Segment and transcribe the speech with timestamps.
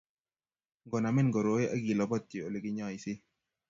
[0.85, 3.13] Ngonamin koroi akilobotyi Ole kinyoise,